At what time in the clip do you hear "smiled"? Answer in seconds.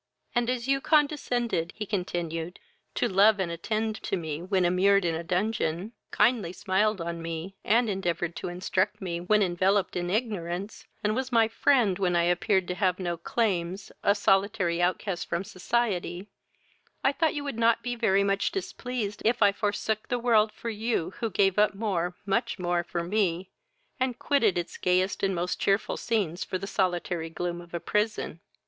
6.51-6.99